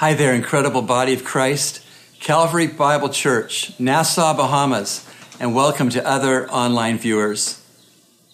[0.00, 1.82] Hi there, incredible body of Christ,
[2.20, 5.08] Calvary Bible Church, Nassau, Bahamas,
[5.40, 7.64] and welcome to other online viewers.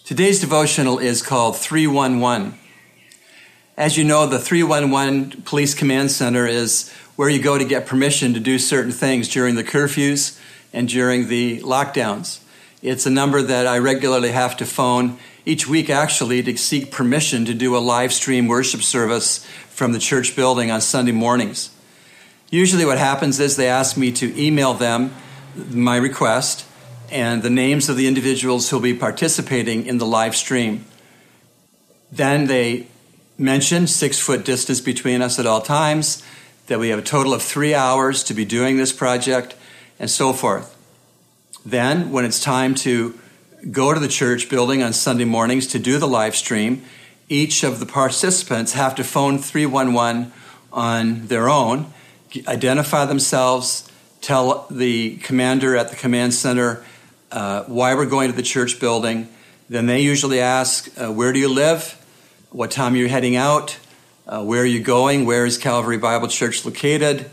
[0.05, 2.59] Today's devotional is called 311.
[3.77, 8.35] As you know, the 311 Police Command Center is where you go to get permission
[8.35, 10.41] to do certain things during the curfews
[10.73, 12.41] and during the lockdowns.
[12.83, 17.45] It's a number that I regularly have to phone each week, actually, to seek permission
[17.45, 21.71] to do a live stream worship service from the church building on Sunday mornings.
[22.51, 25.15] Usually, what happens is they ask me to email them
[25.71, 26.67] my request
[27.11, 30.85] and the names of the individuals who will be participating in the live stream.
[32.11, 32.87] Then they
[33.39, 36.23] mention six foot distance between us at all times,
[36.67, 39.57] that we have a total of three hours to be doing this project,
[39.99, 40.77] and so forth.
[41.65, 43.19] Then, when it's time to
[43.71, 46.83] go to the church building on Sunday mornings to do the live stream,
[47.33, 50.33] each of the participants have to phone 311
[50.73, 51.93] on their own,
[52.47, 56.85] identify themselves, tell the commander at the command center
[57.31, 59.29] uh, why we're going to the church building.
[59.69, 61.99] Then they usually ask, uh, Where do you live?
[62.51, 63.79] What time are you heading out?
[64.27, 65.25] Uh, where are you going?
[65.25, 67.31] Where is Calvary Bible Church located?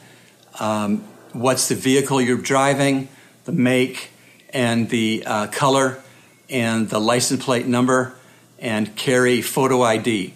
[0.59, 1.00] Um,
[1.33, 3.09] what's the vehicle you're driving?
[3.44, 4.11] The make
[4.52, 6.02] and the uh, color
[6.50, 8.16] and the license plate number
[8.59, 10.33] and carry photo ID.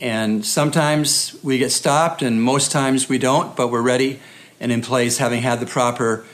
[0.00, 4.20] And sometimes we get stopped, and most times we don't, but we're ready
[4.60, 6.24] and in place, having had the proper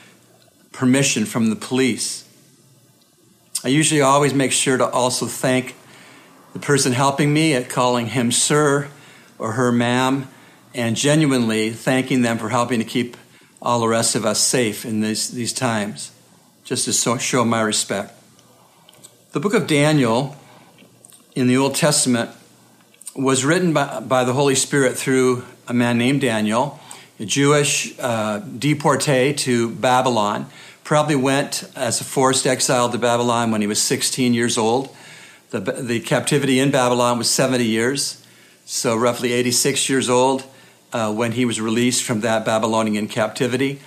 [0.71, 2.27] permission from the police.
[3.63, 5.75] I usually always make sure to also thank
[6.53, 8.89] the person helping me at calling him sir
[9.39, 10.27] or her ma'am,
[10.73, 13.17] and genuinely thanking them for helping to keep
[13.61, 16.11] all the rest of us safe in these, these times,
[16.63, 18.13] just to show my respect.
[19.31, 20.35] The book of Daniel
[21.35, 22.29] in the Old Testament
[23.15, 26.79] was written by, by the Holy Spirit through a man named Daniel,
[27.19, 30.47] a Jewish uh, deportee to Babylon.
[30.83, 34.95] Probably went as a forced exile to Babylon when he was 16 years old.
[35.51, 38.25] The, the captivity in Babylon was 70 years,
[38.65, 40.43] so roughly 86 years old
[40.91, 43.79] uh, when he was released from that Babylonian captivity.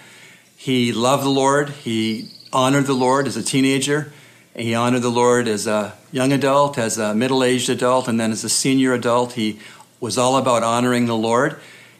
[0.56, 4.12] He loved the Lord, he honored the Lord as a teenager.
[4.56, 8.32] He honored the Lord as a young adult, as a middle aged adult, and then
[8.32, 9.34] as a senior adult.
[9.34, 9.58] He
[10.00, 11.56] was all about honoring the Lord.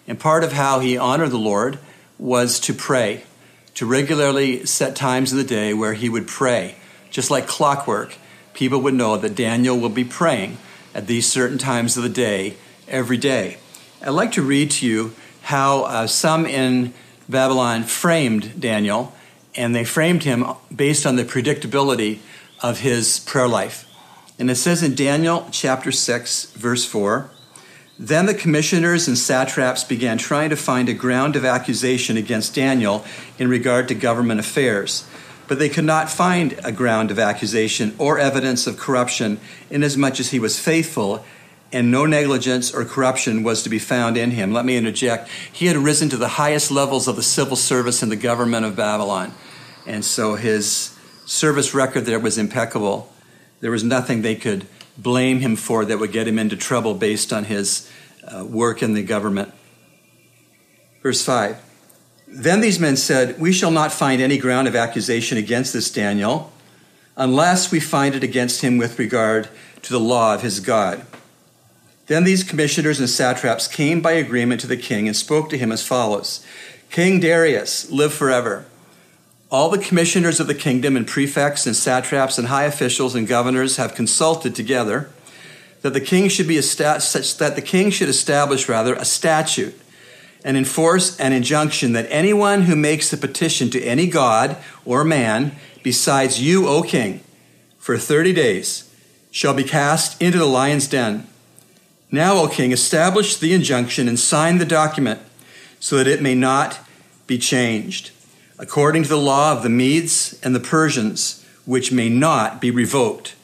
[0.09, 1.79] And part of how he honored the Lord
[2.19, 3.25] was to pray,
[3.75, 6.77] to regularly set times of the day where he would pray.
[7.11, 8.17] Just like clockwork,
[8.55, 10.57] people would know that Daniel will be praying
[10.95, 12.57] at these certain times of the day
[12.89, 13.59] every day.
[14.01, 16.95] I'd like to read to you how uh, some in
[17.29, 19.13] Babylon framed Daniel,
[19.55, 22.21] and they framed him based on the predictability
[22.61, 23.85] of his prayer life.
[24.39, 27.31] And it says in Daniel chapter 6, verse 4
[27.99, 33.05] Then the commissioners and satraps began trying to find a ground of accusation against Daniel
[33.39, 35.09] in regard to government affairs.
[35.49, 39.39] But they could not find a ground of accusation or evidence of corruption,
[39.71, 41.25] inasmuch as he was faithful
[41.73, 44.53] and no negligence or corruption was to be found in him.
[44.53, 45.29] Let me interject.
[45.53, 48.77] He had risen to the highest levels of the civil service in the government of
[48.77, 49.35] Babylon.
[49.85, 50.96] And so his
[51.27, 53.13] service record there was impeccable.
[53.61, 54.67] There was nothing they could
[54.97, 57.91] blame him for that would get him into trouble based on his
[58.27, 59.53] uh, work in the government.
[61.03, 61.61] Verse 5
[62.27, 66.53] Then these men said, We shall not find any ground of accusation against this Daniel
[67.17, 69.49] unless we find it against him with regard
[69.83, 71.05] to the law of his God.
[72.07, 75.73] Then these commissioners and satraps came by agreement to the king and spoke to him
[75.73, 76.45] as follows
[76.91, 78.65] King Darius, live forever.
[79.49, 83.77] All the commissioners of the kingdom and prefects and satraps and high officials and governors
[83.77, 85.09] have consulted together
[85.83, 89.79] that the king should be that the king should establish rather a statute
[90.45, 95.53] and enforce an injunction that anyone who makes a petition to any god or man
[95.85, 97.21] besides you, O king,
[97.79, 98.93] for 30 days
[99.31, 101.27] shall be cast into the lion's den.
[102.11, 105.21] Now, O king, establish the injunction and sign the document
[105.79, 106.81] so that it may not
[107.29, 108.11] be changed
[108.59, 113.35] according to the law of the Medes and the Persians, which may not be revoked.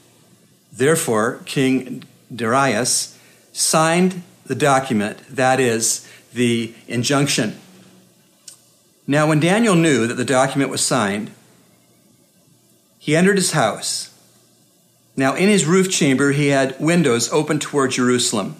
[0.72, 2.04] Therefore, King
[2.34, 3.18] Darius
[3.52, 7.58] signed the document, that is, the injunction.
[9.06, 11.30] Now, when Daniel knew that the document was signed,
[12.98, 14.08] he entered his house.
[15.16, 18.56] Now, in his roof chamber, he had windows open toward Jerusalem.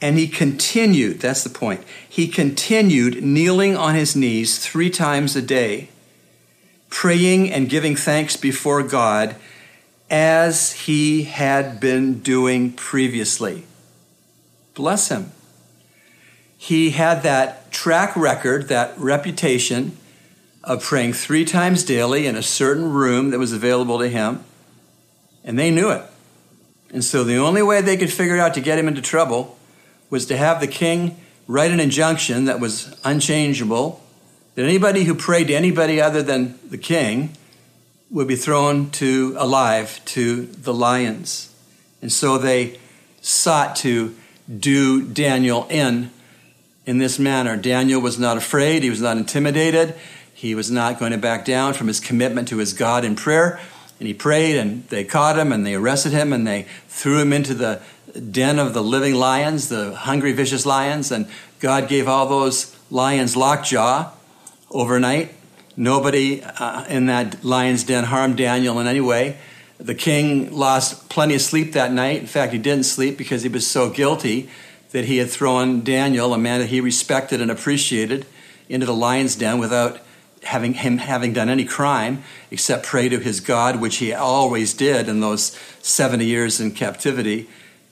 [0.00, 5.42] And he continued, that's the point, he continued kneeling on his knees three times a
[5.42, 5.88] day,
[6.88, 9.34] praying and giving thanks before God
[10.08, 13.64] as he had been doing previously.
[14.74, 15.32] Bless him.
[16.56, 19.96] He had that track record, that reputation
[20.62, 24.44] of praying three times daily in a certain room that was available to him,
[25.44, 26.02] and they knew it.
[26.90, 29.57] And so the only way they could figure out to get him into trouble
[30.10, 31.16] was to have the king
[31.46, 34.02] write an injunction that was unchangeable
[34.54, 37.30] that anybody who prayed to anybody other than the king
[38.10, 41.54] would be thrown to alive to the lions.
[42.02, 42.78] And so they
[43.20, 44.14] sought to
[44.58, 46.10] do Daniel in
[46.86, 47.54] in this manner.
[47.54, 49.94] Daniel was not afraid, he was not intimidated,
[50.32, 53.60] he was not going to back down from his commitment to his God in prayer.
[53.98, 57.32] And he prayed, and they caught him, and they arrested him, and they threw him
[57.32, 57.82] into the
[58.20, 61.10] den of the living lions, the hungry, vicious lions.
[61.10, 61.28] And
[61.60, 64.10] God gave all those lions lockjaw
[64.70, 65.34] overnight.
[65.76, 69.38] Nobody uh, in that lion's den harmed Daniel in any way.
[69.78, 72.20] The king lost plenty of sleep that night.
[72.20, 74.48] In fact, he didn't sleep because he was so guilty
[74.90, 78.26] that he had thrown Daniel, a man that he respected and appreciated,
[78.68, 80.00] into the lion's den without
[80.42, 85.08] having him having done any crime except pray to his God, which he always did
[85.08, 87.48] in those 70 years in captivity.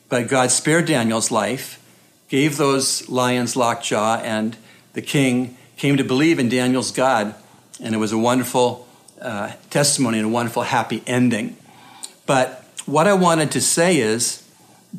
[0.08, 1.82] But God spared Daniel's life,
[2.28, 4.56] gave those lions lockjaw, and
[4.92, 7.34] the king came to believe in Daniel's God.
[7.80, 8.86] And it was a wonderful
[9.20, 11.56] uh, testimony and a wonderful happy ending.
[12.24, 14.42] But what I wanted to say is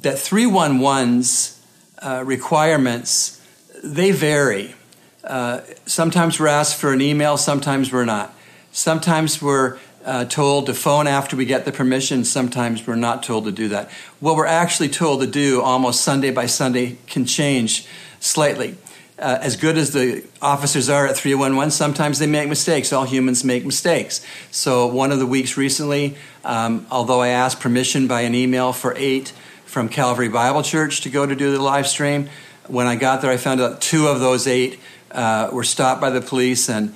[0.02, 1.62] that 311's
[2.00, 3.42] uh, requirements,
[3.84, 4.76] they vary.
[5.24, 8.34] Uh, sometimes we're asked for an email, sometimes we're not.
[8.72, 13.44] Sometimes we're uh, told to phone after we get the permission, sometimes we're not told
[13.44, 13.92] to do that.
[14.22, 17.86] What we're actually told to do almost Sunday by Sunday can change
[18.22, 18.78] slightly.
[19.20, 22.94] Uh, as good as the officers are at 311, sometimes they make mistakes.
[22.94, 24.26] All humans make mistakes.
[24.50, 26.16] So, one of the weeks recently,
[26.46, 29.34] um, although I asked permission by an email for eight
[29.66, 32.30] from Calvary Bible Church to go to do the live stream,
[32.68, 34.80] when I got there, I found out two of those eight
[35.12, 36.94] uh, were stopped by the police and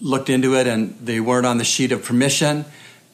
[0.00, 2.64] looked into it, and they weren't on the sheet of permission.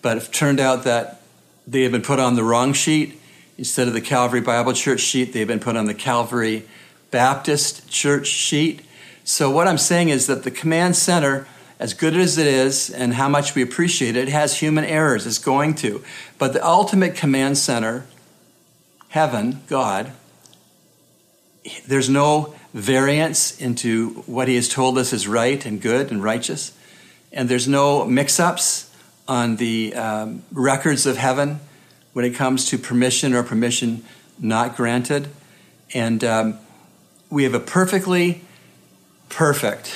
[0.02, 1.20] But it turned out that
[1.66, 3.20] they had been put on the wrong sheet.
[3.58, 6.66] Instead of the Calvary Bible Church sheet, they had been put on the Calvary
[7.10, 8.82] Baptist Church sheet.
[9.24, 11.46] So, what I'm saying is that the command center,
[11.78, 15.26] as good as it is and how much we appreciate it, it has human errors.
[15.26, 16.02] It's going to.
[16.38, 18.06] But the ultimate command center,
[19.08, 20.12] heaven, God,
[21.86, 26.72] there's no variance into what he has told us is right and good and righteous.
[27.32, 28.94] And there's no mix ups
[29.26, 31.60] on the um, records of heaven
[32.12, 34.04] when it comes to permission or permission
[34.38, 35.28] not granted.
[35.94, 36.58] And um,
[37.28, 38.42] we have a perfectly
[39.28, 39.94] perfect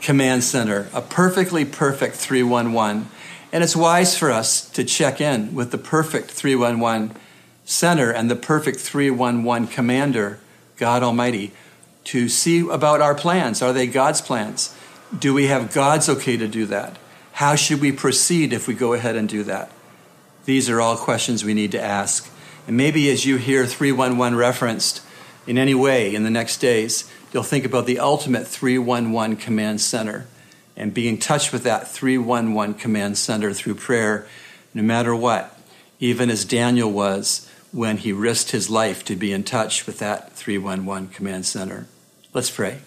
[0.00, 3.08] command center, a perfectly perfect 311.
[3.52, 7.16] And it's wise for us to check in with the perfect 311
[7.64, 10.38] center and the perfect 311 commander,
[10.76, 11.52] God Almighty,
[12.08, 13.60] to see about our plans.
[13.60, 14.74] Are they God's plans?
[15.16, 16.96] Do we have God's okay to do that?
[17.32, 19.70] How should we proceed if we go ahead and do that?
[20.46, 22.30] These are all questions we need to ask.
[22.66, 25.02] And maybe as you hear 311 referenced
[25.46, 30.26] in any way in the next days, you'll think about the ultimate 311 command center
[30.78, 34.26] and be in touch with that 311 command center through prayer,
[34.72, 35.60] no matter what,
[36.00, 40.32] even as Daniel was when he risked his life to be in touch with that
[40.32, 41.86] 311 command center.
[42.38, 42.78] Let's pray.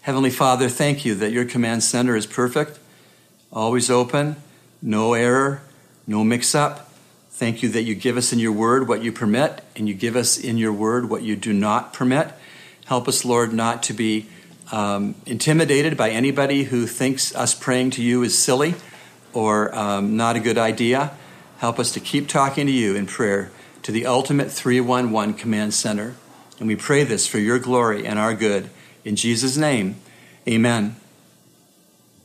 [0.00, 2.80] Heavenly Father, thank you that your command center is perfect,
[3.52, 4.34] always open,
[4.82, 5.62] no error,
[6.04, 6.90] no mix up.
[7.30, 10.16] Thank you that you give us in your word what you permit, and you give
[10.16, 12.32] us in your word what you do not permit.
[12.86, 14.26] Help us, Lord, not to be
[14.72, 18.74] um, intimidated by anybody who thinks us praying to you is silly
[19.32, 21.12] or um, not a good idea.
[21.58, 23.52] Help us to keep talking to you in prayer
[23.84, 26.16] to the ultimate 311 command center.
[26.62, 28.70] And we pray this for your glory and our good.
[29.04, 29.96] In Jesus' name,
[30.46, 30.94] amen.